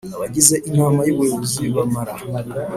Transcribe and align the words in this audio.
abagize 0.15 0.55
Inama 0.69 0.99
y 1.07 1.11
Ubuyobozi 1.13 1.61
bamara 1.75 2.13